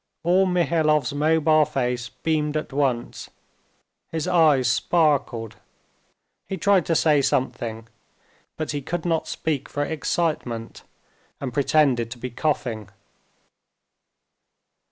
[0.23, 3.29] All Mihailov's mobile face beamed at once;
[4.11, 5.57] his eyes sparkled.
[6.47, 7.87] He tried to say something,
[8.57, 10.81] but he could not speak for excitement,
[11.39, 12.89] and pretended to be coughing.